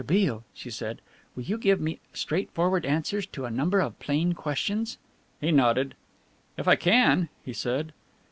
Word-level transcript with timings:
Beale," 0.07 0.43
she 0.51 0.71
said, 0.71 0.99
"will 1.35 1.43
you 1.43 1.59
give 1.59 1.79
me 1.79 1.99
straightforward 2.11 2.87
answers 2.87 3.27
to 3.27 3.45
a 3.45 3.51
number 3.51 3.79
of 3.79 3.99
plain 3.99 4.33
questions?" 4.33 4.97
He 5.39 5.51
nodded. 5.51 5.93
"If 6.57 6.67
I 6.67 6.75
can," 6.75 7.29
he 7.45 7.53
said. 7.53 7.93